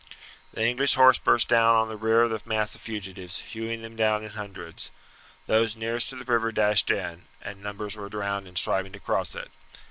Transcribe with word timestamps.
The 0.51 0.63
English 0.65 0.95
horse 0.95 1.19
burst 1.19 1.47
down 1.47 1.75
on 1.75 1.87
the 1.87 1.95
rear 1.95 2.23
of 2.23 2.31
the 2.31 2.41
mass 2.49 2.73
of 2.73 2.81
fugitives, 2.81 3.37
hewing 3.37 3.83
them 3.83 3.95
down 3.95 4.23
in 4.23 4.31
hundreds. 4.31 4.89
Those 5.45 5.75
nearest 5.75 6.09
to 6.09 6.15
the 6.15 6.25
river 6.25 6.51
dashed 6.51 6.89
in, 6.89 7.27
and 7.39 7.61
numbers 7.61 7.95
were 7.95 8.09
drowned 8.09 8.47
in 8.47 8.55
striving 8.55 8.93
to 8.93 8.99
cross 8.99 9.35
it. 9.35 9.51